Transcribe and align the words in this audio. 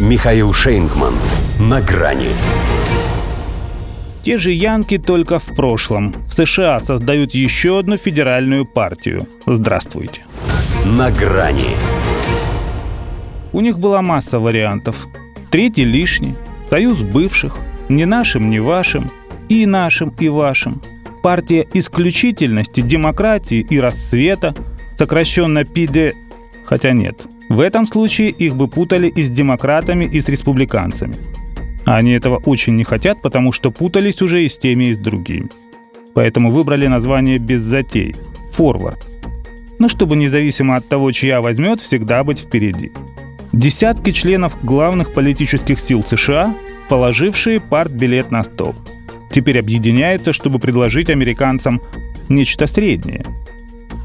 Михаил 0.00 0.54
Шейнгман. 0.54 1.12
На 1.58 1.82
грани. 1.82 2.30
Те 4.22 4.38
же 4.38 4.50
янки 4.50 4.96
только 4.96 5.38
в 5.38 5.44
прошлом. 5.54 6.14
В 6.26 6.32
США 6.32 6.80
создают 6.80 7.34
еще 7.34 7.78
одну 7.78 7.98
федеральную 7.98 8.64
партию. 8.64 9.26
Здравствуйте. 9.44 10.24
На 10.86 11.10
грани. 11.10 11.76
У 13.52 13.60
них 13.60 13.78
была 13.78 14.00
масса 14.00 14.38
вариантов. 14.38 15.06
Третий 15.50 15.84
лишний, 15.84 16.34
союз 16.70 17.02
бывших, 17.02 17.58
не 17.90 18.06
нашим, 18.06 18.48
не 18.48 18.58
вашим, 18.58 19.10
и 19.50 19.66
нашим, 19.66 20.14
и 20.18 20.30
вашим. 20.30 20.80
Партия 21.22 21.66
исключительности, 21.74 22.80
демократии 22.80 23.66
и 23.68 23.78
расцвета, 23.78 24.54
сокращенно 24.96 25.66
ПИДе, 25.66 26.14
хотя 26.64 26.92
нет. 26.92 27.26
В 27.50 27.58
этом 27.58 27.84
случае 27.84 28.30
их 28.30 28.54
бы 28.54 28.68
путали 28.68 29.08
и 29.08 29.22
с 29.22 29.28
демократами, 29.28 30.04
и 30.04 30.20
с 30.20 30.28
республиканцами. 30.28 31.16
А 31.84 31.96
они 31.96 32.12
этого 32.12 32.36
очень 32.46 32.76
не 32.76 32.84
хотят, 32.84 33.20
потому 33.20 33.50
что 33.50 33.72
путались 33.72 34.22
уже 34.22 34.44
и 34.44 34.48
с 34.48 34.56
теми, 34.56 34.84
и 34.84 34.94
с 34.94 34.96
другими. 34.96 35.48
Поэтому 36.14 36.52
выбрали 36.52 36.86
название 36.86 37.38
без 37.38 37.62
затей– 37.62 38.14
«Форвард». 38.52 39.04
Но 39.80 39.88
чтобы 39.88 40.14
независимо 40.14 40.76
от 40.76 40.88
того, 40.88 41.10
чья 41.10 41.40
возьмет, 41.40 41.80
всегда 41.80 42.22
быть 42.22 42.38
впереди. 42.38 42.92
Десятки 43.52 44.12
членов 44.12 44.56
главных 44.62 45.12
политических 45.12 45.80
сил 45.80 46.04
США, 46.04 46.54
положившие 46.88 47.58
партбилет 47.58 48.30
на 48.30 48.44
стол, 48.44 48.76
теперь 49.32 49.58
объединяются, 49.58 50.32
чтобы 50.32 50.60
предложить 50.60 51.10
американцам 51.10 51.80
нечто 52.28 52.68
среднее. 52.68 53.24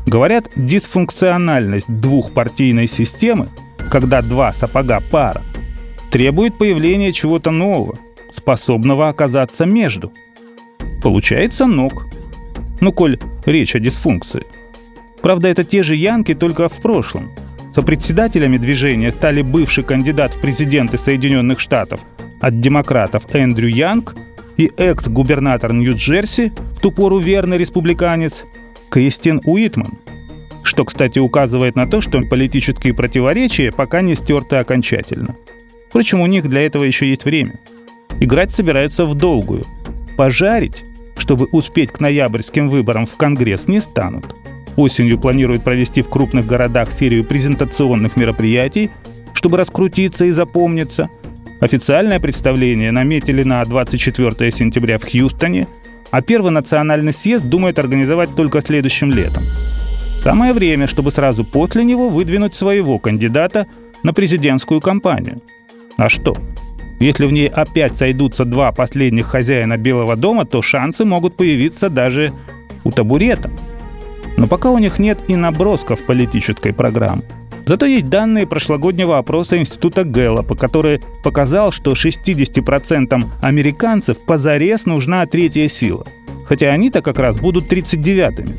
Говорят, 0.05 0.51
дисфункциональность 0.55 1.87
двухпартийной 1.87 2.87
системы, 2.87 3.47
когда 3.89 4.21
два 4.21 4.53
сапога 4.53 5.01
пара, 5.11 5.41
требует 6.11 6.57
появления 6.57 7.11
чего-то 7.11 7.51
нового, 7.51 7.97
способного 8.35 9.09
оказаться 9.09 9.65
между. 9.65 10.11
Получается 11.01 11.65
ног. 11.65 12.07
Ну, 12.81 12.91
коль 12.91 13.19
речь 13.45 13.75
о 13.75 13.79
дисфункции. 13.79 14.43
Правда, 15.21 15.47
это 15.47 15.63
те 15.63 15.81
же 15.81 15.95
янки, 15.95 16.35
только 16.35 16.69
в 16.69 16.81
прошлом. 16.81 17.31
Сопредседателями 17.73 18.57
движения 18.57 19.11
стали 19.11 19.41
бывший 19.41 19.83
кандидат 19.83 20.33
в 20.33 20.41
президенты 20.41 20.97
Соединенных 20.97 21.59
Штатов 21.59 21.99
от 22.39 22.59
демократов 22.59 23.23
Эндрю 23.33 23.69
Янг 23.69 24.15
и 24.55 24.71
экс-губернатор 24.77 25.73
Нью-Джерси, 25.73 26.51
в 26.77 26.79
ту 26.79 26.91
пору 26.91 27.17
верный 27.17 27.57
республиканец, 27.57 28.45
Кристин 28.95 29.41
Уитман. 29.43 29.99
Что, 30.63 30.85
кстати, 30.85 31.19
указывает 31.19 31.75
на 31.75 31.85
то, 31.85 32.01
что 32.01 32.21
политические 32.21 32.95
противоречия 32.95 33.71
пока 33.71 34.01
не 34.01 34.15
стерты 34.15 34.55
окончательно– 34.55 35.35
Впрочем, 35.95 36.19
у 36.19 36.25
них 36.25 36.49
для 36.49 36.65
этого 36.65 36.83
еще 36.83 37.07
есть 37.07 37.23
время. 37.23 37.53
Играть 38.19 38.51
собираются 38.51 39.05
в 39.05 39.15
долгую. 39.15 39.63
Пожарить, 40.17 40.83
чтобы 41.17 41.45
успеть 41.53 41.93
к 41.93 42.01
ноябрьским 42.01 42.67
выборам 42.67 43.05
в 43.05 43.15
Конгресс, 43.15 43.69
не 43.69 43.79
станут. 43.79 44.25
Осенью 44.75 45.17
планируют 45.17 45.63
провести 45.63 46.01
в 46.01 46.09
крупных 46.09 46.47
городах 46.47 46.91
серию 46.91 47.23
презентационных 47.23 48.17
мероприятий, 48.17 48.91
чтобы 49.31 49.55
раскрутиться 49.55 50.25
и 50.25 50.31
запомниться. 50.31 51.09
Официальное 51.61 52.19
представление 52.19 52.91
наметили 52.91 53.43
на 53.43 53.63
24 53.63 54.51
сентября 54.51 54.97
в 54.97 55.09
Хьюстоне, 55.09 55.65
а 56.15 56.21
первый 56.21 56.51
национальный 56.51 57.13
съезд 57.13 57.45
думает 57.45 57.79
организовать 57.79 58.35
только 58.35 58.61
следующим 58.61 59.11
летом. 59.11 59.43
Самое 60.23 60.53
время, 60.53 60.87
чтобы 60.87 61.11
сразу 61.11 61.43
после 61.43 61.83
него 61.83 62.09
выдвинуть 62.09 62.55
своего 62.55 62.99
кандидата 62.99 63.67
на 64.03 64.13
президентскую 64.13 64.81
кампанию– 64.81 65.41
а 65.97 66.09
что? 66.09 66.35
Если 66.99 67.25
в 67.25 67.31
ней 67.31 67.47
опять 67.47 67.95
сойдутся 67.95 68.45
два 68.45 68.71
последних 68.71 69.27
хозяина 69.27 69.77
Белого 69.77 70.15
дома, 70.15 70.45
то 70.45 70.61
шансы 70.61 71.05
могут 71.05 71.35
появиться 71.35 71.89
даже 71.89 72.33
у 72.83 72.91
табурета. 72.91 73.51
Но 74.37 74.47
пока 74.47 74.71
у 74.71 74.77
них 74.77 74.99
нет 74.99 75.19
и 75.27 75.35
набросков 75.35 76.03
политической 76.05 76.73
программы. 76.73 77.23
Зато 77.65 77.87
есть 77.87 78.09
данные 78.09 78.45
прошлогоднего 78.45 79.17
опроса 79.17 79.57
Института 79.57 80.03
Гэллопа, 80.03 80.55
который 80.55 81.01
показал, 81.23 81.71
что 81.71 81.93
60% 81.93 83.25
американцев 83.41 84.23
позарез 84.23 84.85
нужна 84.85 85.25
третья 85.25 85.67
сила. 85.67 86.05
Хотя 86.45 86.69
они-то 86.69 87.01
как 87.01 87.17
раз 87.17 87.39
будут 87.39 87.71
39-ми. 87.71 88.53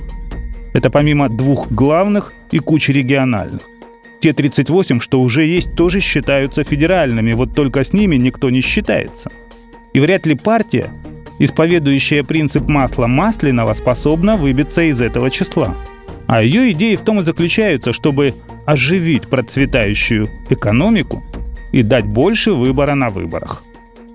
Это 0.74 0.90
помимо 0.90 1.28
двух 1.28 1.70
главных 1.70 2.32
и 2.50 2.58
кучи 2.58 2.90
региональных. 2.90 3.62
Те 4.20 4.32
38, 4.32 4.98
что 4.98 5.20
уже 5.20 5.44
есть, 5.44 5.76
тоже 5.76 6.00
считаются 6.00 6.64
федеральными, 6.64 7.32
вот 7.32 7.54
только 7.54 7.84
с 7.84 7.92
ними 7.92 8.16
никто 8.16 8.50
не 8.50 8.60
считается. 8.60 9.30
И 9.92 10.00
вряд 10.00 10.26
ли 10.26 10.34
партия, 10.34 10.90
исповедующая 11.38 12.24
принцип 12.24 12.68
масла 12.68 13.06
масляного, 13.06 13.72
способна 13.74 14.36
выбиться 14.36 14.82
из 14.82 15.00
этого 15.00 15.30
числа. 15.30 15.76
А 16.26 16.42
ее 16.42 16.72
идеи 16.72 16.96
в 16.96 17.02
том 17.02 17.20
и 17.20 17.22
заключаются, 17.22 17.92
чтобы 17.92 18.34
оживить 18.64 19.28
процветающую 19.28 20.28
экономику 20.50 21.22
и 21.72 21.82
дать 21.82 22.04
больше 22.04 22.52
выбора 22.52 22.94
на 22.94 23.08
выборах. 23.08 23.62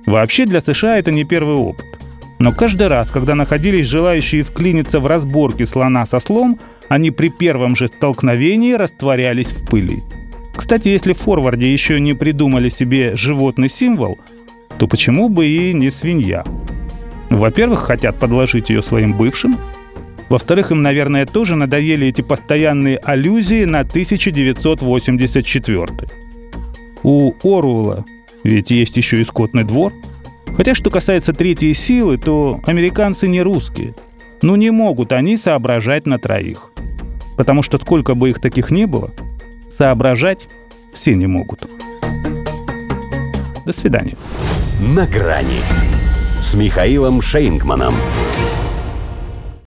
Вообще 0.05 0.45
для 0.45 0.61
США 0.61 0.97
это 0.97 1.11
не 1.11 1.23
первый 1.23 1.55
опыт. 1.55 1.85
Но 2.39 2.51
каждый 2.51 2.87
раз, 2.87 3.11
когда 3.11 3.35
находились 3.35 3.85
желающие 3.85 4.43
вклиниться 4.43 4.99
в 4.99 5.05
разборки 5.05 5.65
слона 5.65 6.05
со 6.05 6.19
слом, 6.19 6.59
они 6.89 7.11
при 7.11 7.29
первом 7.29 7.75
же 7.75 7.87
столкновении 7.87 8.73
растворялись 8.73 9.51
в 9.53 9.69
пыли. 9.69 10.01
Кстати, 10.55 10.89
если 10.89 11.13
в 11.13 11.19
форварде 11.19 11.71
еще 11.71 11.99
не 11.99 12.13
придумали 12.13 12.69
себе 12.69 13.15
животный 13.15 13.69
символ, 13.69 14.19
то 14.77 14.87
почему 14.87 15.29
бы 15.29 15.45
и 15.45 15.73
не 15.73 15.89
свинья? 15.89 16.43
Во-первых, 17.29 17.81
хотят 17.81 18.19
подложить 18.19 18.69
ее 18.69 18.81
своим 18.81 19.13
бывшим. 19.13 19.55
Во-вторых, 20.31 20.71
им, 20.71 20.81
наверное, 20.81 21.25
тоже 21.25 21.57
надоели 21.57 22.07
эти 22.07 22.21
постоянные 22.21 22.97
аллюзии 22.99 23.65
на 23.65 23.81
1984. 23.81 25.87
У 27.03 27.33
Оруэлла 27.43 28.05
ведь 28.45 28.71
есть 28.71 28.95
еще 28.95 29.19
и 29.19 29.25
скотный 29.25 29.65
двор. 29.65 29.91
Хотя, 30.55 30.73
что 30.73 30.89
касается 30.89 31.33
третьей 31.33 31.73
силы, 31.73 32.17
то 32.17 32.61
американцы 32.65 33.27
не 33.27 33.41
русские. 33.41 33.93
Ну 34.41 34.55
не 34.55 34.71
могут 34.71 35.11
они 35.11 35.35
соображать 35.35 36.07
на 36.07 36.17
троих. 36.17 36.71
Потому 37.35 37.61
что 37.61 37.77
сколько 37.77 38.15
бы 38.15 38.29
их 38.29 38.39
таких 38.39 38.71
не 38.71 38.85
было, 38.85 39.11
соображать 39.77 40.47
все 40.93 41.13
не 41.13 41.27
могут. 41.27 41.67
До 43.65 43.73
свидания. 43.73 44.15
На 44.79 45.05
грани 45.05 45.59
с 46.41 46.53
Михаилом 46.53 47.21
Шейнгманом. 47.21 47.95